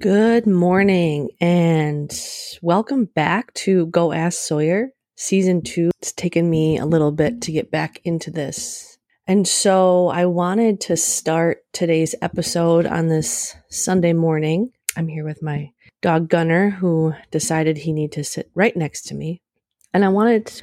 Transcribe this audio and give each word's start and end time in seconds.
Good 0.00 0.46
morning 0.46 1.28
and 1.42 2.10
welcome 2.62 3.04
back 3.04 3.52
to 3.52 3.84
Go 3.88 4.12
Ask 4.12 4.38
Sawyer 4.40 4.92
season 5.16 5.60
two. 5.60 5.90
It's 6.00 6.14
taken 6.14 6.48
me 6.48 6.78
a 6.78 6.86
little 6.86 7.12
bit 7.12 7.42
to 7.42 7.52
get 7.52 7.70
back 7.70 8.00
into 8.02 8.30
this. 8.30 8.96
And 9.26 9.46
so 9.46 10.08
I 10.08 10.24
wanted 10.24 10.80
to 10.82 10.96
start 10.96 11.66
today's 11.74 12.14
episode 12.22 12.86
on 12.86 13.08
this 13.08 13.54
Sunday 13.68 14.14
morning. 14.14 14.70
I'm 14.96 15.06
here 15.06 15.22
with 15.22 15.42
my 15.42 15.70
dog 16.00 16.30
Gunner, 16.30 16.70
who 16.70 17.12
decided 17.30 17.76
he 17.76 17.92
needed 17.92 18.12
to 18.12 18.24
sit 18.24 18.50
right 18.54 18.74
next 18.74 19.02
to 19.08 19.14
me. 19.14 19.42
And 19.92 20.02
I 20.02 20.08
wanted 20.08 20.46
to 20.46 20.62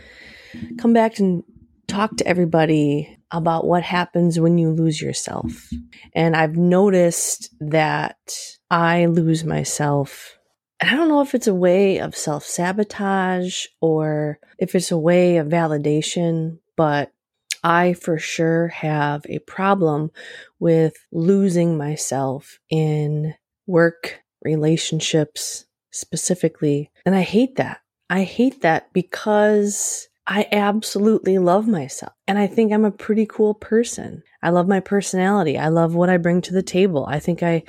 come 0.79 0.93
back 0.93 1.19
and 1.19 1.43
talk 1.88 2.17
to 2.17 2.25
everybody 2.25 3.19
about 3.29 3.67
what 3.67 3.83
happens 3.83 4.39
when 4.39 4.57
you 4.57 4.71
lose 4.71 4.99
yourself. 4.99 5.69
And 6.13 6.35
I've 6.35 6.55
noticed 6.55 7.54
that 7.59 8.17
I 8.70 9.05
lose 9.05 9.43
myself. 9.43 10.38
And 10.80 10.89
I 10.89 10.95
don't 10.95 11.09
know 11.09 11.21
if 11.21 11.34
it's 11.34 11.48
a 11.48 11.53
way 11.53 11.99
of 11.99 12.16
self 12.16 12.44
sabotage 12.44 13.66
or 13.81 14.40
if 14.59 14.76
it's 14.76 14.91
a 14.91 14.98
way 14.98 15.38
of 15.38 15.48
validation, 15.48 16.59
but 16.76 17.12
I 17.63 17.93
for 17.93 18.20
sure 18.20 18.67
have 18.70 19.26
a 19.27 19.40
problem 19.40 20.12
with 20.59 20.93
losing 21.12 21.77
myself 21.77 22.59
in 22.70 23.34
work, 23.66 24.21
relationships 24.43 25.65
specifically. 25.91 26.91
And 27.05 27.15
I 27.15 27.21
hate 27.21 27.55
that. 27.55 27.81
I 28.09 28.23
hate 28.23 28.62
that 28.62 28.93
because 28.93 30.07
I 30.27 30.48
absolutely 30.52 31.38
love 31.40 31.68
myself. 31.68 32.13
And 32.27 32.38
I 32.38 32.48
think 32.48 32.71
I'm 32.71 32.85
a 32.85 32.91
pretty 32.91 33.26
cool 33.26 33.54
person. 33.54 34.23
I 34.43 34.49
love 34.49 34.68
my 34.68 34.79
personality. 34.79 35.57
I 35.57 35.70
love 35.70 35.95
what 35.95 36.09
I 36.09 36.18
bring 36.18 36.41
to 36.41 36.54
the 36.54 36.63
table. 36.63 37.05
I 37.07 37.20
think 37.20 37.41
I 37.41 37.63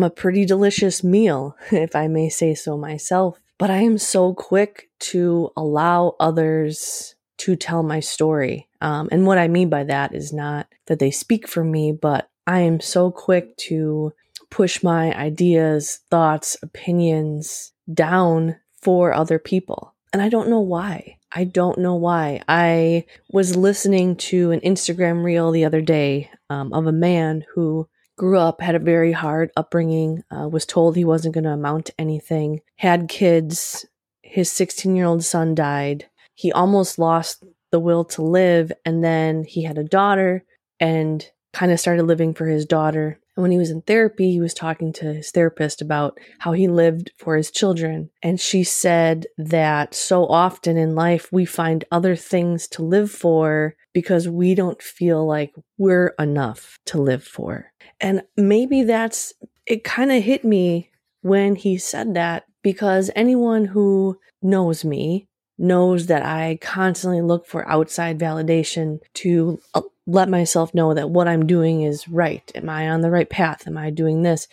a 0.00 0.10
pretty 0.10 0.44
delicious 0.44 1.02
meal, 1.02 1.56
if 1.72 1.96
I 1.96 2.08
may 2.08 2.28
say 2.28 2.54
so 2.54 2.76
myself. 2.76 3.40
But 3.58 3.70
I 3.70 3.78
am 3.78 3.98
so 3.98 4.34
quick 4.34 4.90
to 5.00 5.50
allow 5.56 6.16
others 6.18 7.14
to 7.38 7.56
tell 7.56 7.82
my 7.82 8.00
story. 8.00 8.68
Um, 8.80 9.08
and 9.10 9.26
what 9.26 9.38
I 9.38 9.48
mean 9.48 9.68
by 9.68 9.84
that 9.84 10.14
is 10.14 10.32
not 10.32 10.66
that 10.86 10.98
they 10.98 11.10
speak 11.10 11.48
for 11.48 11.64
me, 11.64 11.92
but 11.92 12.28
I 12.46 12.60
am 12.60 12.80
so 12.80 13.10
quick 13.10 13.56
to 13.68 14.12
push 14.50 14.82
my 14.82 15.16
ideas, 15.16 16.00
thoughts, 16.10 16.56
opinions 16.62 17.72
down 17.92 18.56
for 18.80 19.12
other 19.12 19.38
people. 19.38 19.94
And 20.12 20.20
I 20.20 20.28
don't 20.28 20.50
know 20.50 20.60
why. 20.60 21.18
I 21.34 21.44
don't 21.44 21.78
know 21.78 21.94
why. 21.94 22.42
I 22.46 23.06
was 23.30 23.56
listening 23.56 24.16
to 24.16 24.50
an 24.50 24.60
Instagram 24.60 25.24
reel 25.24 25.50
the 25.50 25.64
other 25.64 25.80
day 25.80 26.30
um, 26.50 26.72
of 26.72 26.86
a 26.86 26.92
man 26.92 27.44
who 27.54 27.88
grew 28.22 28.38
up, 28.38 28.60
had 28.60 28.76
a 28.76 28.78
very 28.78 29.10
hard 29.10 29.50
upbringing, 29.56 30.22
uh, 30.30 30.48
was 30.48 30.64
told 30.64 30.94
he 30.94 31.04
wasn't 31.04 31.34
going 31.34 31.42
to 31.42 31.50
amount 31.50 31.86
to 31.86 31.94
anything, 31.98 32.60
had 32.76 33.08
kids. 33.08 33.84
His 34.22 34.48
16 34.48 34.94
year 34.94 35.06
old 35.06 35.24
son 35.24 35.56
died. 35.56 36.08
He 36.36 36.52
almost 36.52 37.00
lost 37.00 37.42
the 37.72 37.80
will 37.80 38.04
to 38.04 38.22
live. 38.22 38.70
And 38.84 39.02
then 39.02 39.42
he 39.42 39.64
had 39.64 39.76
a 39.76 39.82
daughter 39.82 40.44
and 40.78 41.28
kind 41.52 41.72
of 41.72 41.80
started 41.80 42.04
living 42.04 42.32
for 42.32 42.46
his 42.46 42.64
daughter. 42.64 43.18
And 43.36 43.42
when 43.42 43.50
he 43.50 43.58
was 43.58 43.70
in 43.70 43.82
therapy, 43.82 44.30
he 44.30 44.40
was 44.40 44.54
talking 44.54 44.92
to 44.94 45.14
his 45.14 45.30
therapist 45.30 45.80
about 45.80 46.18
how 46.38 46.52
he 46.52 46.68
lived 46.68 47.12
for 47.16 47.36
his 47.36 47.50
children. 47.50 48.10
And 48.22 48.38
she 48.40 48.62
said 48.62 49.26
that 49.38 49.94
so 49.94 50.26
often 50.26 50.76
in 50.76 50.94
life, 50.94 51.32
we 51.32 51.44
find 51.44 51.84
other 51.90 52.14
things 52.14 52.68
to 52.68 52.82
live 52.82 53.10
for 53.10 53.74
because 53.94 54.28
we 54.28 54.54
don't 54.54 54.82
feel 54.82 55.26
like 55.26 55.54
we're 55.78 56.14
enough 56.18 56.78
to 56.86 57.00
live 57.00 57.24
for. 57.24 57.72
And 58.00 58.22
maybe 58.36 58.82
that's, 58.82 59.32
it 59.66 59.84
kind 59.84 60.12
of 60.12 60.22
hit 60.22 60.44
me 60.44 60.90
when 61.22 61.56
he 61.56 61.78
said 61.78 62.14
that 62.14 62.44
because 62.62 63.10
anyone 63.16 63.64
who 63.64 64.18
knows 64.42 64.84
me 64.84 65.28
knows 65.62 66.06
that 66.06 66.24
I 66.24 66.58
constantly 66.60 67.22
look 67.22 67.46
for 67.46 67.66
outside 67.68 68.18
validation 68.18 68.98
to 69.14 69.60
uh, 69.74 69.82
let 70.06 70.28
myself 70.28 70.74
know 70.74 70.92
that 70.92 71.10
what 71.10 71.28
I'm 71.28 71.46
doing 71.46 71.82
is 71.82 72.08
right. 72.08 72.50
Am 72.54 72.68
I 72.68 72.90
on 72.90 73.00
the 73.00 73.10
right 73.10 73.30
path? 73.30 73.66
Am 73.66 73.78
I 73.78 73.90
doing 73.90 74.22
this? 74.22 74.48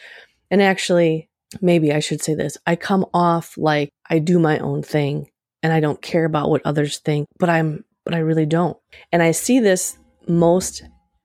And 0.51 0.61
actually, 0.61 1.27
maybe 1.61 1.91
I 1.91 1.99
should 1.99 2.21
say 2.21 2.35
this 2.35 2.57
I 2.65 2.75
come 2.75 3.05
off 3.13 3.57
like 3.57 3.89
I 4.09 4.19
do 4.19 4.39
my 4.39 4.59
own 4.59 4.83
thing 4.83 5.29
and 5.63 5.73
I 5.73 5.79
don't 5.79 6.01
care 6.01 6.25
about 6.25 6.49
what 6.49 6.61
others 6.63 6.99
think, 6.99 7.27
but 7.39 7.49
I'm, 7.49 7.83
but 8.05 8.13
I 8.13 8.19
really 8.19 8.45
don't. 8.45 8.77
And 9.11 9.21
I 9.23 9.31
see 9.31 9.59
this 9.59 9.97
most 10.27 10.83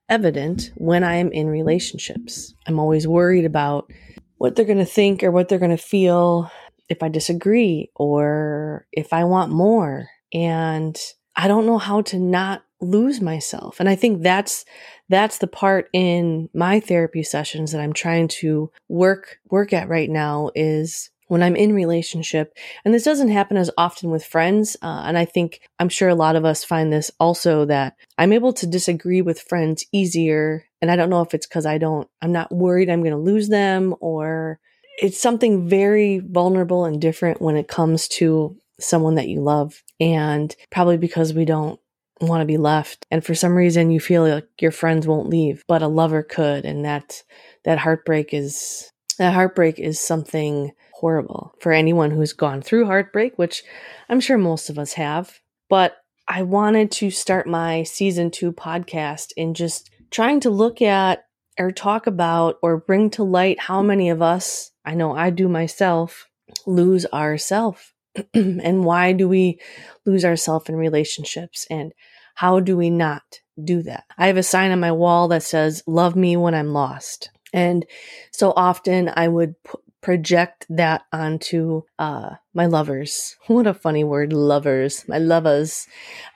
evident 0.09 0.71
when 0.75 1.03
I 1.03 1.15
am 1.15 1.31
in 1.31 1.47
relationships. 1.47 2.53
I'm 2.67 2.79
always 2.79 3.07
worried 3.07 3.45
about 3.45 3.91
what 4.37 4.55
they're 4.55 4.65
going 4.65 4.79
to 4.79 4.85
think 4.85 5.23
or 5.23 5.31
what 5.31 5.47
they're 5.47 5.59
going 5.59 5.71
to 5.71 5.77
feel 5.77 6.51
if 6.89 7.03
I 7.03 7.09
disagree 7.09 7.91
or 7.95 8.87
if 8.91 9.13
I 9.13 9.23
want 9.23 9.51
more. 9.51 10.09
And 10.33 10.99
I 11.35 11.47
don't 11.47 11.65
know 11.65 11.77
how 11.77 12.01
to 12.03 12.19
not 12.19 12.63
lose 12.81 13.21
myself. 13.21 13.79
And 13.79 13.89
I 13.89 13.95
think 13.95 14.21
that's 14.21 14.65
that's 15.09 15.37
the 15.37 15.47
part 15.47 15.89
in 15.93 16.49
my 16.53 16.79
therapy 16.79 17.23
sessions 17.23 17.71
that 17.71 17.81
I'm 17.81 17.93
trying 17.93 18.27
to 18.27 18.71
work 18.89 19.39
work 19.49 19.73
at 19.73 19.89
right 19.89 20.09
now 20.09 20.51
is 20.55 21.09
when 21.27 21.41
I'm 21.41 21.55
in 21.55 21.73
relationship, 21.73 22.53
and 22.83 22.93
this 22.93 23.03
doesn't 23.03 23.29
happen 23.29 23.57
as 23.57 23.71
often 23.77 24.11
with 24.11 24.23
friends, 24.23 24.77
uh, 24.83 25.03
and 25.05 25.17
I 25.17 25.25
think 25.25 25.61
I'm 25.79 25.89
sure 25.89 26.09
a 26.09 26.15
lot 26.15 26.35
of 26.35 26.45
us 26.45 26.63
find 26.63 26.93
this 26.93 27.09
also 27.19 27.65
that 27.65 27.95
I'm 28.17 28.31
able 28.31 28.53
to 28.53 28.67
disagree 28.67 29.23
with 29.23 29.41
friends 29.41 29.85
easier, 29.91 30.65
and 30.81 30.91
I 30.91 30.95
don't 30.95 31.09
know 31.09 31.21
if 31.21 31.33
it's 31.33 31.47
because 31.47 31.65
I 31.65 31.79
don't, 31.79 32.07
I'm 32.21 32.31
not 32.31 32.51
worried 32.51 32.89
I'm 32.89 33.01
going 33.01 33.11
to 33.11 33.17
lose 33.17 33.49
them, 33.49 33.95
or 34.01 34.59
it's 35.01 35.19
something 35.19 35.67
very 35.67 36.19
vulnerable 36.19 36.85
and 36.85 37.01
different 37.01 37.41
when 37.41 37.57
it 37.57 37.67
comes 37.67 38.07
to 38.07 38.57
someone 38.79 39.15
that 39.15 39.27
you 39.27 39.41
love, 39.41 39.83
and 39.99 40.55
probably 40.71 40.97
because 40.97 41.33
we 41.33 41.45
don't 41.45 41.79
want 42.21 42.41
to 42.41 42.45
be 42.45 42.57
left. 42.57 43.05
And 43.11 43.25
for 43.25 43.35
some 43.35 43.55
reason 43.55 43.91
you 43.91 43.99
feel 43.99 44.27
like 44.27 44.47
your 44.59 44.71
friends 44.71 45.07
won't 45.07 45.29
leave 45.29 45.63
but 45.67 45.81
a 45.81 45.87
lover 45.87 46.23
could 46.23 46.65
and 46.65 46.85
that 46.85 47.23
that 47.63 47.77
heartbreak 47.77 48.33
is 48.33 48.91
that 49.17 49.33
heartbreak 49.33 49.79
is 49.79 49.99
something 49.99 50.71
horrible 50.93 51.53
for 51.59 51.71
anyone 51.71 52.11
who's 52.11 52.33
gone 52.33 52.61
through 52.61 52.85
heartbreak 52.85 53.37
which 53.37 53.63
i'm 54.09 54.19
sure 54.21 54.37
most 54.37 54.69
of 54.69 54.79
us 54.79 54.93
have. 54.93 55.39
But 55.69 55.97
i 56.27 56.41
wanted 56.41 56.91
to 56.91 57.11
start 57.11 57.47
my 57.47 57.83
season 57.83 58.31
2 58.31 58.53
podcast 58.53 59.31
in 59.35 59.53
just 59.53 59.89
trying 60.09 60.39
to 60.41 60.49
look 60.49 60.81
at 60.81 61.25
or 61.59 61.71
talk 61.71 62.07
about 62.07 62.57
or 62.61 62.77
bring 62.77 63.09
to 63.09 63.23
light 63.23 63.59
how 63.59 63.81
many 63.81 64.09
of 64.09 64.21
us 64.21 64.71
i 64.85 64.93
know 64.93 65.15
i 65.15 65.29
do 65.29 65.47
myself 65.47 66.27
lose 66.65 67.05
ourself 67.07 67.93
and 68.33 68.83
why 68.83 69.11
do 69.11 69.27
we 69.27 69.59
lose 70.05 70.23
ourselves 70.23 70.69
in 70.69 70.75
relationships 70.75 71.67
and 71.69 71.93
how 72.35 72.59
do 72.59 72.77
we 72.77 72.89
not 72.89 73.39
do 73.61 73.81
that? 73.83 74.03
I 74.17 74.27
have 74.27 74.37
a 74.37 74.43
sign 74.43 74.71
on 74.71 74.79
my 74.79 74.91
wall 74.91 75.29
that 75.29 75.43
says, 75.43 75.83
Love 75.87 76.15
me 76.15 76.37
when 76.37 76.53
I'm 76.53 76.73
lost. 76.73 77.31
And 77.53 77.85
so 78.31 78.53
often 78.55 79.09
I 79.15 79.29
would 79.29 79.55
p- 79.63 79.79
project 80.01 80.65
that 80.69 81.03
onto 81.11 81.83
uh, 81.97 82.31
my 82.53 82.65
lovers. 82.65 83.35
What 83.47 83.67
a 83.67 83.73
funny 83.73 84.03
word, 84.03 84.33
lovers, 84.33 85.05
my 85.07 85.17
lovers. 85.17 85.87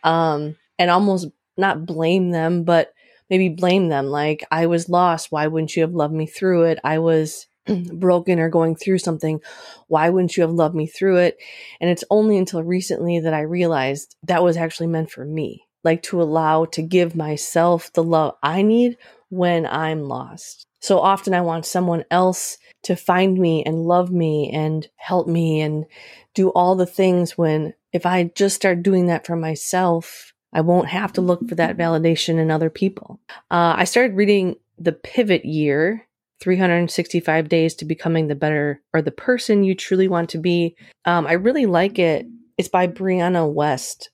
Um, 0.03 0.55
and 0.77 0.89
almost 0.89 1.27
not 1.57 1.85
blame 1.85 2.31
them, 2.31 2.63
but 2.63 2.93
maybe 3.29 3.49
blame 3.49 3.89
them. 3.89 4.05
Like, 4.05 4.45
I 4.49 4.65
was 4.67 4.88
lost. 4.88 5.31
Why 5.31 5.47
wouldn't 5.47 5.75
you 5.75 5.81
have 5.81 5.93
loved 5.93 6.13
me 6.13 6.25
through 6.25 6.63
it? 6.63 6.79
I 6.85 6.99
was 6.99 7.47
broken 7.93 8.39
or 8.39 8.49
going 8.49 8.75
through 8.75 8.99
something, 8.99 9.41
why 9.87 10.09
wouldn't 10.09 10.37
you 10.37 10.43
have 10.43 10.51
loved 10.51 10.75
me 10.75 10.87
through 10.87 11.17
it? 11.17 11.37
And 11.79 11.89
it's 11.89 12.03
only 12.09 12.37
until 12.37 12.63
recently 12.63 13.19
that 13.19 13.33
I 13.33 13.41
realized 13.41 14.15
that 14.23 14.43
was 14.43 14.57
actually 14.57 14.87
meant 14.87 15.11
for 15.11 15.25
me, 15.25 15.67
like 15.83 16.03
to 16.03 16.21
allow 16.21 16.65
to 16.65 16.81
give 16.81 17.15
myself 17.15 17.91
the 17.93 18.03
love 18.03 18.35
I 18.41 18.61
need 18.61 18.97
when 19.29 19.65
I'm 19.65 20.03
lost. 20.03 20.65
So 20.81 20.99
often 20.99 21.33
I 21.33 21.41
want 21.41 21.65
someone 21.65 22.05
else 22.09 22.57
to 22.83 22.95
find 22.95 23.37
me 23.37 23.63
and 23.63 23.85
love 23.85 24.12
me 24.12 24.50
and 24.51 24.88
help 24.95 25.27
me 25.27 25.62
and 25.62 25.85
do 26.33 26.50
all 26.50 26.75
the 26.75 26.85
things 26.85 27.38
when 27.38 27.73
if 27.91 28.05
I 28.05 28.31
just 28.35 28.55
start 28.55 28.83
doing 28.83 29.07
that 29.07 29.25
for 29.25 29.35
myself, 29.35 30.33
I 30.53 30.62
won't 30.62 30.88
have 30.88 31.13
to 31.13 31.21
look 31.21 31.47
for 31.47 31.55
that 31.55 31.77
validation 31.77 32.39
in 32.39 32.50
other 32.50 32.69
people. 32.69 33.19
Uh, 33.51 33.75
I 33.77 33.83
started 33.83 34.15
reading 34.15 34.55
The 34.77 34.94
Pivot 34.94 35.45
Year 35.45 36.07
365 36.39 37.50
days 37.50 37.75
to 37.75 37.86
becoming 37.86 38.27
the 38.27 38.36
better 38.36 38.81
or 38.94 39.01
the 39.01 39.12
person 39.12 39.63
you 39.63 39.75
truly 39.75 40.07
want 40.07 40.30
to 40.30 40.38
be. 40.38 40.75
Um, 41.06 41.27
I 41.27 41.33
really 41.33 41.65
like 41.65 42.00
it. 42.00 42.25
It's 42.57 42.69
by 42.69 42.88
Brianna 42.88 43.53
Wiest. 43.53 44.09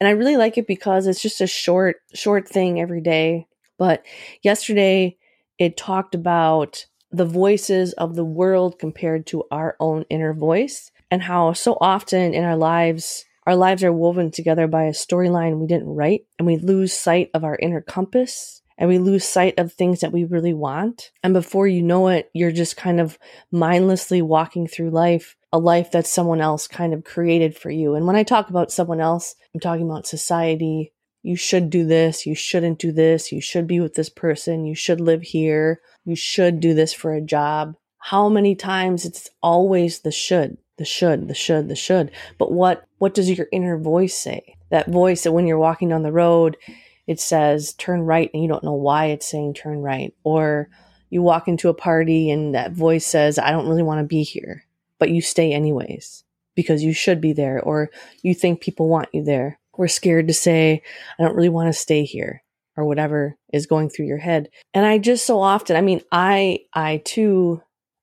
And 0.00 0.08
I 0.08 0.12
really 0.12 0.36
like 0.36 0.58
it 0.58 0.66
because 0.66 1.06
it's 1.06 1.22
just 1.22 1.40
a 1.40 1.46
short, 1.46 1.96
short 2.14 2.48
thing 2.48 2.80
every 2.80 3.00
day. 3.00 3.46
But 3.78 4.04
yesterday 4.42 5.16
it 5.58 5.76
talked 5.76 6.14
about 6.14 6.86
the 7.10 7.24
voices 7.24 7.92
of 7.94 8.14
the 8.14 8.24
world 8.24 8.78
compared 8.78 9.26
to 9.26 9.44
our 9.50 9.76
own 9.80 10.04
inner 10.10 10.34
voice 10.34 10.90
and 11.10 11.22
how 11.22 11.52
so 11.52 11.78
often 11.80 12.34
in 12.34 12.44
our 12.44 12.56
lives, 12.56 13.24
our 13.46 13.56
lives 13.56 13.82
are 13.82 13.92
woven 13.92 14.30
together 14.30 14.66
by 14.66 14.84
a 14.84 14.92
storyline 14.92 15.58
we 15.58 15.66
didn't 15.66 15.88
write 15.88 16.26
and 16.38 16.46
we 16.46 16.56
lose 16.56 16.92
sight 16.92 17.30
of 17.34 17.44
our 17.44 17.56
inner 17.56 17.80
compass 17.80 18.62
and 18.78 18.88
we 18.88 18.98
lose 18.98 19.24
sight 19.24 19.58
of 19.58 19.72
things 19.72 20.00
that 20.00 20.12
we 20.12 20.24
really 20.24 20.54
want. 20.54 21.10
And 21.22 21.34
before 21.34 21.66
you 21.66 21.82
know 21.82 22.08
it, 22.08 22.30
you're 22.32 22.52
just 22.52 22.76
kind 22.76 23.00
of 23.00 23.18
mindlessly 23.50 24.22
walking 24.22 24.68
through 24.68 24.90
life, 24.90 25.36
a 25.52 25.58
life 25.58 25.90
that 25.90 26.06
someone 26.06 26.40
else 26.40 26.68
kind 26.68 26.94
of 26.94 27.04
created 27.04 27.56
for 27.56 27.70
you. 27.70 27.96
And 27.96 28.06
when 28.06 28.16
I 28.16 28.22
talk 28.22 28.48
about 28.48 28.70
someone 28.70 29.00
else, 29.00 29.34
I'm 29.52 29.60
talking 29.60 29.84
about 29.84 30.06
society. 30.06 30.92
You 31.22 31.34
should 31.34 31.70
do 31.70 31.84
this. 31.84 32.24
You 32.24 32.36
shouldn't 32.36 32.78
do 32.78 32.92
this. 32.92 33.32
You 33.32 33.40
should 33.40 33.66
be 33.66 33.80
with 33.80 33.94
this 33.94 34.08
person. 34.08 34.64
You 34.64 34.76
should 34.76 35.00
live 35.00 35.22
here. 35.22 35.80
You 36.04 36.14
should 36.14 36.60
do 36.60 36.72
this 36.72 36.94
for 36.94 37.12
a 37.12 37.20
job. 37.20 37.74
How 37.98 38.28
many 38.28 38.54
times 38.54 39.04
it's 39.04 39.28
always 39.42 40.00
the 40.00 40.12
should, 40.12 40.56
the 40.78 40.84
should, 40.84 41.26
the 41.26 41.34
should, 41.34 41.68
the 41.68 41.74
should. 41.74 42.12
But 42.38 42.52
what, 42.52 42.84
what 42.98 43.12
does 43.12 43.28
your 43.28 43.48
inner 43.50 43.76
voice 43.76 44.16
say? 44.16 44.54
That 44.70 44.88
voice 44.88 45.24
that 45.24 45.32
when 45.32 45.48
you're 45.48 45.58
walking 45.58 45.88
down 45.88 46.04
the 46.04 46.12
road, 46.12 46.56
it 47.08 47.18
says 47.18 47.72
turn 47.72 48.02
right 48.02 48.30
and 48.32 48.42
you 48.42 48.48
don't 48.48 48.62
know 48.62 48.74
why 48.74 49.06
it's 49.06 49.26
saying 49.26 49.54
turn 49.54 49.80
right. 49.80 50.14
Or 50.22 50.68
you 51.10 51.22
walk 51.22 51.48
into 51.48 51.70
a 51.70 51.74
party 51.74 52.30
and 52.30 52.54
that 52.54 52.72
voice 52.72 53.06
says, 53.06 53.38
I 53.38 53.50
don't 53.50 53.66
really 53.66 53.82
want 53.82 54.00
to 54.00 54.06
be 54.06 54.22
here, 54.22 54.64
but 54.98 55.10
you 55.10 55.22
stay 55.22 55.52
anyways 55.52 56.22
because 56.54 56.84
you 56.84 56.92
should 56.92 57.20
be 57.20 57.32
there 57.32 57.60
or 57.62 57.88
you 58.22 58.34
think 58.34 58.60
people 58.60 58.88
want 58.88 59.08
you 59.12 59.24
there. 59.24 59.58
We're 59.76 59.88
scared 59.88 60.28
to 60.28 60.34
say, 60.34 60.82
I 61.18 61.22
don't 61.22 61.34
really 61.34 61.48
want 61.48 61.68
to 61.68 61.72
stay 61.72 62.04
here 62.04 62.42
or 62.76 62.84
whatever 62.84 63.36
is 63.52 63.66
going 63.66 63.88
through 63.88 64.06
your 64.06 64.18
head. 64.18 64.50
And 64.74 64.84
I 64.84 64.98
just 64.98 65.24
so 65.24 65.40
often, 65.40 65.76
I 65.76 65.80
mean, 65.80 66.02
I, 66.12 66.60
I 66.74 67.00
too 67.04 67.62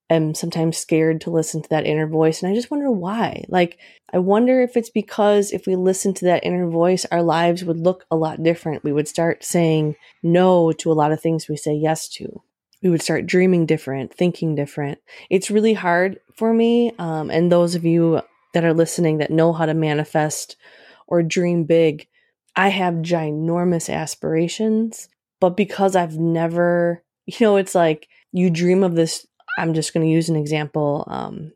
am 0.09 0.35
sometimes 0.35 0.77
scared 0.77 1.21
to 1.21 1.31
listen 1.31 1.61
to 1.61 1.69
that 1.69 1.85
inner 1.85 2.07
voice. 2.07 2.41
And 2.41 2.51
I 2.51 2.55
just 2.55 2.69
wonder 2.69 2.91
why. 2.91 3.43
Like, 3.47 3.79
I 4.13 4.19
wonder 4.19 4.61
if 4.61 4.77
it's 4.77 4.89
because 4.89 5.51
if 5.51 5.65
we 5.65 5.75
listen 5.75 6.13
to 6.15 6.25
that 6.25 6.43
inner 6.43 6.69
voice, 6.69 7.05
our 7.11 7.23
lives 7.23 7.63
would 7.63 7.79
look 7.79 8.05
a 8.11 8.15
lot 8.15 8.43
different. 8.43 8.83
We 8.83 8.91
would 8.91 9.07
start 9.07 9.43
saying 9.43 9.95
no 10.21 10.71
to 10.73 10.91
a 10.91 10.93
lot 10.93 11.11
of 11.11 11.21
things 11.21 11.47
we 11.47 11.57
say 11.57 11.73
yes 11.73 12.07
to. 12.09 12.41
We 12.83 12.89
would 12.89 13.01
start 13.01 13.25
dreaming 13.25 13.65
different, 13.65 14.13
thinking 14.13 14.53
different. 14.53 14.99
It's 15.29 15.49
really 15.49 15.73
hard 15.73 16.19
for 16.35 16.53
me. 16.53 16.93
Um, 16.99 17.31
and 17.31 17.51
those 17.51 17.73
of 17.73 17.83
you 17.83 18.21
that 18.53 18.63
are 18.63 18.73
listening 18.73 19.17
that 19.17 19.31
know 19.31 19.53
how 19.53 19.65
to 19.65 19.73
manifest 19.73 20.55
or 21.07 21.23
dream 21.23 21.63
big, 21.63 22.07
I 22.55 22.69
have 22.69 22.95
ginormous 22.95 23.91
aspirations. 23.91 25.09
But 25.39 25.57
because 25.57 25.95
I've 25.95 26.17
never, 26.17 27.03
you 27.25 27.37
know, 27.41 27.57
it's 27.57 27.73
like 27.75 28.07
you 28.31 28.49
dream 28.49 28.83
of 28.83 28.95
this 28.95 29.25
I'm 29.57 29.73
just 29.73 29.93
going 29.93 30.05
to 30.05 30.11
use 30.11 30.29
an 30.29 30.35
example. 30.35 31.05
Um, 31.07 31.51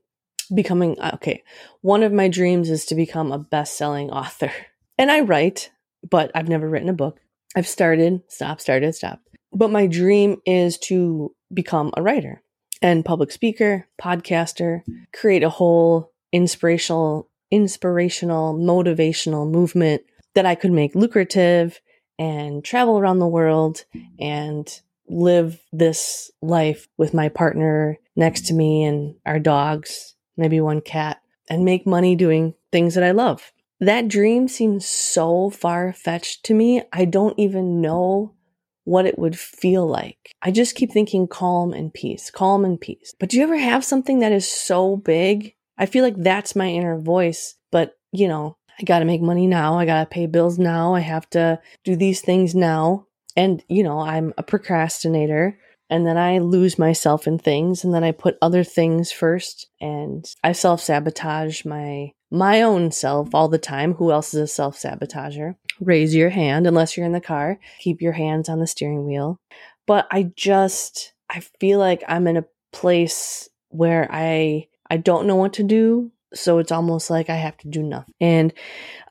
becoming, 0.53 0.99
uh, 0.99 1.11
okay, 1.15 1.43
one 1.81 2.03
of 2.03 2.11
my 2.11 2.27
dreams 2.27 2.69
is 2.69 2.85
to 2.87 2.95
become 2.95 3.31
a 3.31 3.39
best 3.39 3.77
selling 3.77 4.09
author. 4.11 4.51
And 4.97 5.09
I 5.09 5.21
write, 5.21 5.71
but 6.09 6.29
I've 6.35 6.49
never 6.49 6.67
written 6.67 6.89
a 6.89 6.93
book. 6.93 7.21
I've 7.55 7.69
started, 7.69 8.21
stopped, 8.27 8.59
started, 8.59 8.93
stopped. 8.93 9.29
But 9.53 9.71
my 9.71 9.87
dream 9.87 10.41
is 10.45 10.77
to 10.89 11.33
become 11.53 11.93
a 11.95 12.01
writer 12.01 12.43
and 12.81 13.05
public 13.05 13.31
speaker, 13.31 13.87
podcaster, 13.97 14.81
create 15.13 15.41
a 15.41 15.49
whole 15.49 16.11
inspirational, 16.33 17.29
inspirational, 17.49 18.55
motivational 18.55 19.49
movement 19.49 20.01
that 20.35 20.45
I 20.45 20.55
could 20.55 20.71
make 20.71 20.95
lucrative 20.95 21.79
and 22.17 22.63
travel 22.63 22.99
around 22.99 23.19
the 23.19 23.27
world 23.27 23.85
and 24.19 24.81
live 25.09 25.61
this 25.71 26.31
life 26.41 26.87
with 26.97 27.13
my 27.13 27.29
partner 27.29 27.97
next 28.15 28.47
to 28.47 28.53
me 28.53 28.83
and 28.83 29.15
our 29.25 29.39
dogs, 29.39 30.15
maybe 30.37 30.61
one 30.61 30.81
cat, 30.81 31.21
and 31.49 31.65
make 31.65 31.85
money 31.85 32.15
doing 32.15 32.53
things 32.71 32.95
that 32.95 33.03
I 33.03 33.11
love. 33.11 33.51
That 33.79 34.07
dream 34.07 34.47
seems 34.47 34.85
so 34.85 35.49
far 35.49 35.93
fetched 35.93 36.43
to 36.45 36.53
me. 36.53 36.83
I 36.91 37.05
don't 37.05 37.39
even 37.39 37.81
know 37.81 38.35
what 38.83 39.05
it 39.05 39.17
would 39.17 39.37
feel 39.37 39.87
like. 39.87 40.33
I 40.41 40.51
just 40.51 40.75
keep 40.75 40.91
thinking 40.91 41.27
calm 41.27 41.73
and 41.73 41.93
peace, 41.93 42.29
calm 42.29 42.65
and 42.65 42.79
peace. 42.79 43.13
But 43.19 43.29
do 43.29 43.37
you 43.37 43.43
ever 43.43 43.57
have 43.57 43.85
something 43.85 44.19
that 44.19 44.31
is 44.31 44.49
so 44.49 44.97
big? 44.97 45.53
I 45.77 45.85
feel 45.85 46.03
like 46.03 46.17
that's 46.17 46.55
my 46.55 46.67
inner 46.67 46.99
voice, 46.99 47.55
but 47.71 47.93
you 48.11 48.27
know, 48.27 48.57
I 48.79 48.83
got 48.83 48.99
to 48.99 49.05
make 49.05 49.21
money 49.21 49.45
now. 49.45 49.77
I 49.77 49.85
got 49.85 49.99
to 49.99 50.05
pay 50.05 50.25
bills 50.25 50.57
now. 50.57 50.95
I 50.95 51.01
have 51.01 51.29
to 51.31 51.59
do 51.83 51.95
these 51.95 52.21
things 52.21 52.55
now 52.55 53.07
and 53.39 53.63
you 53.69 53.83
know 53.83 53.99
i'm 53.99 54.33
a 54.37 54.43
procrastinator 54.43 55.57
and 55.89 56.05
then 56.05 56.17
i 56.17 56.37
lose 56.39 56.77
myself 56.77 57.27
in 57.27 57.39
things 57.39 57.83
and 57.83 57.93
then 57.93 58.03
i 58.03 58.11
put 58.11 58.37
other 58.41 58.63
things 58.63 59.11
first 59.11 59.67
and 59.81 60.35
i 60.43 60.51
self-sabotage 60.51 61.65
my 61.65 62.11
my 62.31 62.61
own 62.61 62.91
self 62.91 63.33
all 63.33 63.47
the 63.47 63.57
time. 63.57 63.95
Who 63.95 64.11
else 64.11 64.33
is 64.33 64.41
a 64.41 64.47
self-sabotager? 64.47 65.55
Raise 65.79 66.13
your 66.13 66.29
hand 66.29 66.67
unless 66.67 66.95
you're 66.95 67.05
in 67.05 67.11
the 67.11 67.21
car. 67.21 67.59
Keep 67.79 68.01
your 68.01 68.11
hands 68.11 68.49
on 68.49 68.59
the 68.59 68.67
steering 68.67 69.05
wheel. 69.05 69.39
But 69.87 70.07
i 70.11 70.31
just 70.35 71.13
i 71.29 71.39
feel 71.59 71.79
like 71.79 72.03
i'm 72.07 72.27
in 72.27 72.37
a 72.37 72.45
place 72.71 73.49
where 73.69 74.07
i 74.11 74.67
i 74.89 74.97
don't 74.97 75.25
know 75.25 75.35
what 75.35 75.53
to 75.53 75.63
do 75.63 76.11
so 76.33 76.59
it's 76.59 76.71
almost 76.71 77.09
like 77.09 77.29
i 77.29 77.35
have 77.35 77.57
to 77.57 77.67
do 77.67 77.81
nothing. 77.81 78.13
And 78.21 78.53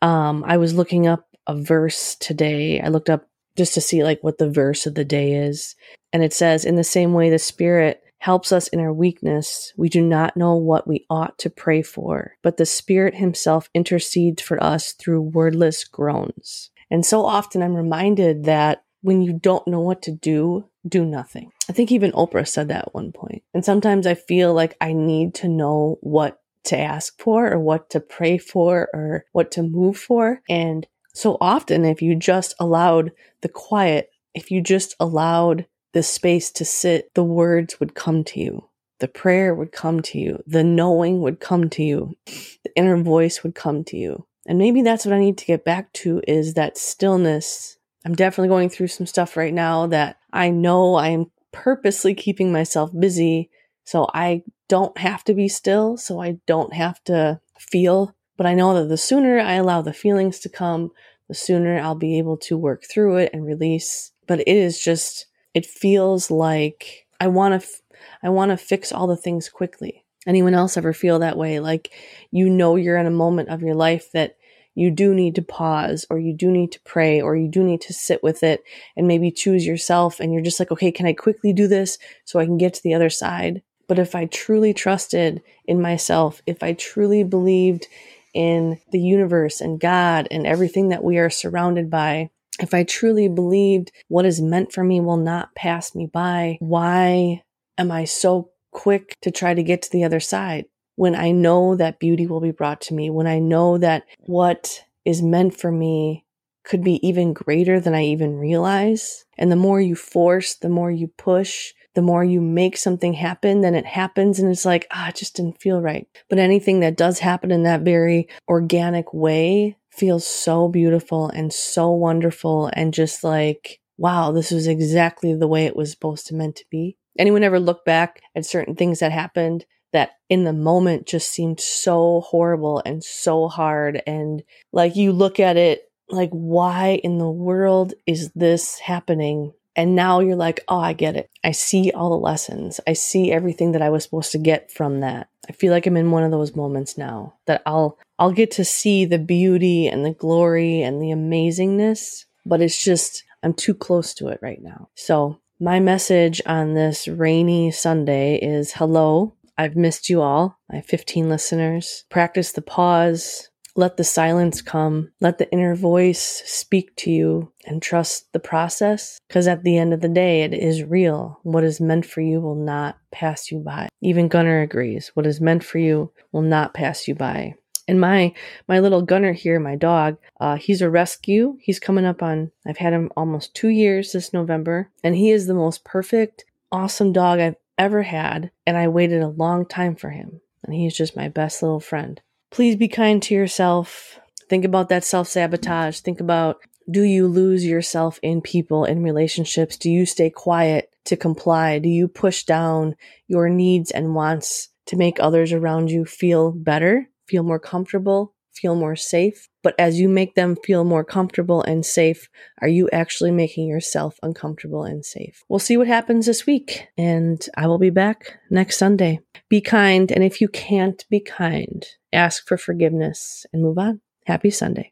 um 0.02 0.44
i 0.46 0.56
was 0.56 0.74
looking 0.74 1.06
up 1.06 1.24
a 1.48 1.56
verse 1.56 2.14
today. 2.20 2.80
I 2.80 2.88
looked 2.88 3.10
up 3.10 3.26
just 3.58 3.74
to 3.74 3.80
see 3.80 4.02
like 4.02 4.22
what 4.22 4.38
the 4.38 4.50
verse 4.50 4.86
of 4.86 4.94
the 4.94 5.04
day 5.04 5.34
is. 5.34 5.74
And 6.12 6.24
it 6.24 6.32
says, 6.32 6.64
in 6.64 6.76
the 6.76 6.84
same 6.84 7.12
way, 7.12 7.28
the 7.28 7.38
Spirit 7.38 8.02
helps 8.18 8.50
us 8.50 8.68
in 8.68 8.80
our 8.80 8.92
weakness. 8.92 9.72
We 9.76 9.88
do 9.88 10.00
not 10.00 10.36
know 10.36 10.54
what 10.54 10.88
we 10.88 11.04
ought 11.10 11.38
to 11.40 11.50
pray 11.50 11.82
for, 11.82 12.36
but 12.42 12.56
the 12.56 12.66
Spirit 12.66 13.14
Himself 13.14 13.68
intercedes 13.74 14.42
for 14.42 14.62
us 14.62 14.92
through 14.92 15.20
wordless 15.20 15.84
groans. 15.84 16.70
And 16.90 17.04
so 17.04 17.26
often 17.26 17.62
I'm 17.62 17.74
reminded 17.74 18.44
that 18.44 18.82
when 19.02 19.22
you 19.22 19.32
don't 19.32 19.68
know 19.68 19.80
what 19.80 20.02
to 20.02 20.12
do, 20.12 20.68
do 20.86 21.04
nothing. 21.04 21.52
I 21.68 21.72
think 21.72 21.92
even 21.92 22.12
Oprah 22.12 22.48
said 22.48 22.68
that 22.68 22.88
at 22.88 22.94
one 22.94 23.12
point. 23.12 23.42
And 23.54 23.64
sometimes 23.64 24.06
I 24.06 24.14
feel 24.14 24.54
like 24.54 24.76
I 24.80 24.92
need 24.92 25.34
to 25.36 25.48
know 25.48 25.98
what 26.00 26.40
to 26.64 26.78
ask 26.78 27.20
for 27.20 27.52
or 27.52 27.58
what 27.58 27.90
to 27.90 28.00
pray 28.00 28.38
for 28.38 28.88
or 28.92 29.24
what 29.32 29.52
to 29.52 29.62
move 29.62 29.96
for. 29.96 30.40
And 30.48 30.86
so 31.18 31.36
often, 31.40 31.84
if 31.84 32.00
you 32.00 32.14
just 32.14 32.54
allowed 32.60 33.10
the 33.40 33.48
quiet, 33.48 34.10
if 34.34 34.52
you 34.52 34.60
just 34.60 34.94
allowed 35.00 35.66
the 35.92 36.04
space 36.04 36.52
to 36.52 36.64
sit, 36.64 37.12
the 37.14 37.24
words 37.24 37.80
would 37.80 37.96
come 37.96 38.22
to 38.22 38.38
you. 38.38 38.68
The 39.00 39.08
prayer 39.08 39.52
would 39.52 39.72
come 39.72 40.00
to 40.02 40.18
you. 40.20 40.40
The 40.46 40.62
knowing 40.62 41.20
would 41.22 41.40
come 41.40 41.70
to 41.70 41.82
you. 41.82 42.14
The 42.26 42.70
inner 42.76 43.02
voice 43.02 43.42
would 43.42 43.56
come 43.56 43.82
to 43.86 43.96
you. 43.96 44.26
And 44.46 44.58
maybe 44.58 44.82
that's 44.82 45.04
what 45.04 45.12
I 45.12 45.18
need 45.18 45.38
to 45.38 45.44
get 45.44 45.64
back 45.64 45.92
to 45.94 46.22
is 46.28 46.54
that 46.54 46.78
stillness. 46.78 47.78
I'm 48.04 48.14
definitely 48.14 48.50
going 48.50 48.68
through 48.68 48.86
some 48.86 49.06
stuff 49.06 49.36
right 49.36 49.52
now 49.52 49.88
that 49.88 50.18
I 50.32 50.50
know 50.50 50.94
I 50.94 51.08
am 51.08 51.32
purposely 51.50 52.14
keeping 52.14 52.52
myself 52.52 52.92
busy 52.96 53.50
so 53.82 54.06
I 54.14 54.44
don't 54.68 54.96
have 54.98 55.24
to 55.24 55.34
be 55.34 55.48
still, 55.48 55.96
so 55.96 56.20
I 56.20 56.38
don't 56.46 56.74
have 56.74 57.02
to 57.04 57.40
feel 57.58 58.14
but 58.38 58.46
I 58.46 58.54
know 58.54 58.72
that 58.74 58.88
the 58.88 58.96
sooner 58.96 59.38
I 59.38 59.54
allow 59.54 59.82
the 59.82 59.92
feelings 59.92 60.38
to 60.40 60.48
come, 60.48 60.92
the 61.28 61.34
sooner 61.34 61.78
I'll 61.78 61.96
be 61.96 62.16
able 62.18 62.38
to 62.38 62.56
work 62.56 62.84
through 62.84 63.18
it 63.18 63.30
and 63.34 63.44
release. 63.44 64.12
But 64.26 64.40
it 64.40 64.48
is 64.48 64.80
just, 64.80 65.26
it 65.52 65.66
feels 65.66 66.30
like 66.30 67.06
I 67.20 67.26
want 67.26 67.60
to, 67.60 67.66
f- 67.66 67.82
I 68.22 68.30
want 68.30 68.52
to 68.52 68.56
fix 68.56 68.92
all 68.92 69.08
the 69.08 69.16
things 69.16 69.48
quickly. 69.48 70.04
Anyone 70.26 70.54
else 70.54 70.76
ever 70.76 70.92
feel 70.92 71.18
that 71.18 71.36
way? 71.36 71.58
Like 71.58 71.90
you 72.30 72.48
know 72.48 72.76
you're 72.76 72.96
in 72.96 73.06
a 73.06 73.10
moment 73.10 73.48
of 73.48 73.60
your 73.60 73.74
life 73.74 74.10
that 74.12 74.36
you 74.76 74.92
do 74.92 75.12
need 75.12 75.34
to 75.34 75.42
pause 75.42 76.06
or 76.08 76.20
you 76.20 76.32
do 76.32 76.48
need 76.50 76.70
to 76.70 76.80
pray 76.82 77.20
or 77.20 77.34
you 77.34 77.48
do 77.48 77.64
need 77.64 77.80
to 77.80 77.92
sit 77.92 78.22
with 78.22 78.44
it 78.44 78.62
and 78.96 79.08
maybe 79.08 79.32
choose 79.32 79.66
yourself 79.66 80.20
and 80.20 80.32
you're 80.32 80.42
just 80.42 80.60
like, 80.60 80.70
okay, 80.70 80.92
can 80.92 81.06
I 81.06 81.12
quickly 81.12 81.52
do 81.52 81.66
this 81.66 81.98
so 82.24 82.38
I 82.38 82.44
can 82.44 82.58
get 82.58 82.74
to 82.74 82.82
the 82.84 82.94
other 82.94 83.10
side? 83.10 83.62
But 83.88 83.98
if 83.98 84.14
I 84.14 84.26
truly 84.26 84.72
trusted 84.72 85.42
in 85.66 85.80
myself, 85.80 86.42
if 86.46 86.62
I 86.62 86.74
truly 86.74 87.24
believed 87.24 87.88
in 88.34 88.80
the 88.92 89.00
universe 89.00 89.60
and 89.60 89.80
God 89.80 90.28
and 90.30 90.46
everything 90.46 90.88
that 90.88 91.04
we 91.04 91.18
are 91.18 91.30
surrounded 91.30 91.90
by, 91.90 92.30
if 92.60 92.74
I 92.74 92.84
truly 92.84 93.28
believed 93.28 93.92
what 94.08 94.26
is 94.26 94.40
meant 94.40 94.72
for 94.72 94.82
me 94.82 95.00
will 95.00 95.16
not 95.16 95.54
pass 95.54 95.94
me 95.94 96.06
by, 96.06 96.58
why 96.60 97.42
am 97.76 97.90
I 97.90 98.04
so 98.04 98.50
quick 98.70 99.16
to 99.22 99.30
try 99.30 99.54
to 99.54 99.62
get 99.62 99.82
to 99.82 99.92
the 99.92 100.04
other 100.04 100.20
side 100.20 100.66
when 100.96 101.14
I 101.14 101.30
know 101.30 101.76
that 101.76 102.00
beauty 102.00 102.26
will 102.26 102.40
be 102.40 102.50
brought 102.50 102.80
to 102.82 102.94
me, 102.94 103.10
when 103.10 103.26
I 103.26 103.38
know 103.38 103.78
that 103.78 104.04
what 104.20 104.84
is 105.04 105.22
meant 105.22 105.58
for 105.58 105.70
me 105.70 106.24
could 106.64 106.82
be 106.82 107.06
even 107.06 107.32
greater 107.32 107.80
than 107.80 107.94
I 107.94 108.04
even 108.04 108.36
realize? 108.36 109.24
And 109.38 109.50
the 109.50 109.56
more 109.56 109.80
you 109.80 109.94
force, 109.94 110.56
the 110.56 110.68
more 110.68 110.90
you 110.90 111.08
push, 111.16 111.72
the 111.98 112.02
more 112.02 112.22
you 112.22 112.40
make 112.40 112.76
something 112.76 113.12
happen, 113.12 113.60
then 113.60 113.74
it 113.74 113.84
happens 113.84 114.38
and 114.38 114.48
it's 114.48 114.64
like, 114.64 114.86
ah, 114.92 115.08
it 115.08 115.16
just 115.16 115.34
didn't 115.34 115.60
feel 115.60 115.82
right. 115.82 116.06
But 116.28 116.38
anything 116.38 116.78
that 116.78 116.96
does 116.96 117.18
happen 117.18 117.50
in 117.50 117.64
that 117.64 117.80
very 117.80 118.28
organic 118.48 119.12
way 119.12 119.76
feels 119.90 120.24
so 120.24 120.68
beautiful 120.68 121.28
and 121.28 121.52
so 121.52 121.90
wonderful 121.90 122.70
and 122.72 122.94
just 122.94 123.24
like, 123.24 123.80
wow, 123.96 124.30
this 124.30 124.52
was 124.52 124.68
exactly 124.68 125.34
the 125.34 125.48
way 125.48 125.66
it 125.66 125.74
was 125.74 125.90
supposed 125.90 126.28
to 126.28 126.36
meant 126.36 126.54
to 126.54 126.64
be. 126.70 126.96
Anyone 127.18 127.42
ever 127.42 127.58
look 127.58 127.84
back 127.84 128.22
at 128.36 128.46
certain 128.46 128.76
things 128.76 129.00
that 129.00 129.10
happened 129.10 129.66
that 129.92 130.10
in 130.28 130.44
the 130.44 130.52
moment 130.52 131.08
just 131.08 131.28
seemed 131.32 131.58
so 131.58 132.20
horrible 132.20 132.80
and 132.86 133.02
so 133.02 133.48
hard 133.48 134.00
and 134.06 134.44
like 134.72 134.94
you 134.94 135.10
look 135.10 135.40
at 135.40 135.56
it 135.56 135.82
like 136.10 136.30
why 136.30 137.00
in 137.02 137.18
the 137.18 137.28
world 137.28 137.92
is 138.06 138.30
this 138.36 138.78
happening 138.78 139.52
And 139.78 139.94
now 139.94 140.18
you're 140.18 140.34
like, 140.34 140.64
oh, 140.66 140.80
I 140.80 140.92
get 140.92 141.14
it. 141.14 141.30
I 141.44 141.52
see 141.52 141.92
all 141.92 142.10
the 142.10 142.16
lessons. 142.16 142.80
I 142.88 142.94
see 142.94 143.30
everything 143.30 143.70
that 143.72 143.80
I 143.80 143.90
was 143.90 144.02
supposed 144.02 144.32
to 144.32 144.38
get 144.38 144.72
from 144.72 144.98
that. 145.00 145.28
I 145.48 145.52
feel 145.52 145.70
like 145.70 145.86
I'm 145.86 145.96
in 145.96 146.10
one 146.10 146.24
of 146.24 146.32
those 146.32 146.56
moments 146.56 146.98
now 146.98 147.34
that 147.46 147.62
I'll 147.64 147.96
I'll 148.18 148.32
get 148.32 148.50
to 148.52 148.64
see 148.64 149.04
the 149.04 149.20
beauty 149.20 149.86
and 149.86 150.04
the 150.04 150.10
glory 150.10 150.82
and 150.82 151.00
the 151.00 151.10
amazingness, 151.10 152.24
but 152.44 152.60
it's 152.60 152.82
just 152.82 153.22
I'm 153.44 153.54
too 153.54 153.72
close 153.72 154.14
to 154.14 154.26
it 154.28 154.40
right 154.42 154.60
now. 154.60 154.88
So, 154.96 155.38
my 155.60 155.78
message 155.78 156.42
on 156.44 156.74
this 156.74 157.06
rainy 157.06 157.70
Sunday 157.70 158.34
is 158.34 158.72
hello. 158.72 159.36
I've 159.56 159.76
missed 159.76 160.08
you 160.08 160.22
all. 160.22 160.58
I 160.68 160.76
have 160.76 160.86
15 160.86 161.28
listeners. 161.28 162.04
Practice 162.10 162.50
the 162.50 162.62
pause, 162.62 163.48
let 163.78 163.96
the 163.96 164.02
silence 164.02 164.60
come. 164.60 165.12
Let 165.20 165.38
the 165.38 165.48
inner 165.52 165.76
voice 165.76 166.42
speak 166.44 166.96
to 166.96 167.12
you 167.12 167.52
and 167.68 167.82
trust 167.82 168.32
the 168.32 168.40
process. 168.40 169.18
Because 169.28 169.46
at 169.46 169.62
the 169.62 169.76
end 169.76 169.92
of 169.92 170.00
the 170.00 170.08
day, 170.08 170.42
it 170.42 170.54
is 170.54 170.82
real. 170.82 171.38
What 171.42 171.64
is 171.64 171.80
meant 171.80 172.06
for 172.06 172.20
you 172.20 172.40
will 172.40 172.54
not 172.54 172.98
pass 173.12 173.52
you 173.52 173.58
by. 173.58 173.88
Even 174.00 174.28
Gunner 174.28 174.60
agrees. 174.60 175.10
What 175.14 175.26
is 175.26 175.40
meant 175.40 175.62
for 175.62 175.78
you 175.78 176.12
will 176.32 176.42
not 176.42 176.74
pass 176.74 177.06
you 177.06 177.14
by. 177.14 177.54
And 177.86 178.00
my 178.00 178.34
my 178.68 178.80
little 178.80 179.00
Gunner 179.00 179.32
here, 179.32 179.58
my 179.58 179.74
dog, 179.74 180.18
uh, 180.40 180.56
he's 180.56 180.82
a 180.82 180.90
rescue. 180.90 181.56
He's 181.60 181.80
coming 181.80 182.04
up 182.04 182.22
on. 182.22 182.52
I've 182.66 182.76
had 182.76 182.92
him 182.92 183.10
almost 183.16 183.54
two 183.54 183.68
years 183.68 184.12
this 184.12 184.32
November, 184.32 184.90
and 185.02 185.16
he 185.16 185.30
is 185.30 185.46
the 185.46 185.54
most 185.54 185.84
perfect, 185.84 186.44
awesome 186.70 187.12
dog 187.12 187.40
I've 187.40 187.56
ever 187.78 188.02
had. 188.02 188.50
And 188.66 188.76
I 188.76 188.88
waited 188.88 189.22
a 189.22 189.28
long 189.28 189.64
time 189.64 189.96
for 189.96 190.10
him, 190.10 190.42
and 190.62 190.74
he's 190.74 190.94
just 190.94 191.16
my 191.16 191.28
best 191.28 191.62
little 191.62 191.80
friend. 191.80 192.20
Please 192.50 192.76
be 192.76 192.88
kind 192.88 193.22
to 193.22 193.34
yourself. 193.34 194.20
Think 194.50 194.66
about 194.66 194.90
that 194.90 195.04
self 195.04 195.28
sabotage. 195.28 196.00
Think 196.00 196.20
about 196.20 196.58
do 196.90 197.02
you 197.02 197.26
lose 197.26 197.64
yourself 197.64 198.18
in 198.22 198.40
people, 198.40 198.84
in 198.84 199.02
relationships? 199.02 199.76
Do 199.76 199.90
you 199.90 200.06
stay 200.06 200.30
quiet 200.30 200.90
to 201.04 201.16
comply? 201.16 201.78
Do 201.78 201.88
you 201.88 202.08
push 202.08 202.44
down 202.44 202.96
your 203.26 203.48
needs 203.48 203.90
and 203.90 204.14
wants 204.14 204.70
to 204.86 204.96
make 204.96 205.20
others 205.20 205.52
around 205.52 205.90
you 205.90 206.04
feel 206.04 206.50
better, 206.50 207.08
feel 207.26 207.42
more 207.42 207.58
comfortable, 207.58 208.34
feel 208.54 208.74
more 208.74 208.96
safe? 208.96 209.48
But 209.62 209.74
as 209.78 210.00
you 210.00 210.08
make 210.08 210.34
them 210.34 210.56
feel 210.64 210.84
more 210.84 211.04
comfortable 211.04 211.62
and 211.62 211.84
safe, 211.84 212.28
are 212.62 212.68
you 212.68 212.88
actually 212.90 213.32
making 213.32 213.68
yourself 213.68 214.18
uncomfortable 214.22 214.84
and 214.84 215.04
safe? 215.04 215.44
We'll 215.48 215.58
see 215.58 215.76
what 215.76 215.88
happens 215.88 216.24
this 216.24 216.46
week, 216.46 216.88
and 216.96 217.46
I 217.54 217.66
will 217.66 217.78
be 217.78 217.90
back 217.90 218.38
next 218.50 218.78
Sunday. 218.78 219.20
Be 219.50 219.60
kind, 219.60 220.10
and 220.10 220.24
if 220.24 220.40
you 220.40 220.48
can't 220.48 221.04
be 221.10 221.20
kind, 221.20 221.84
ask 222.14 222.46
for 222.46 222.56
forgiveness 222.56 223.44
and 223.52 223.62
move 223.62 223.78
on. 223.78 224.00
Happy 224.24 224.50
Sunday. 224.50 224.86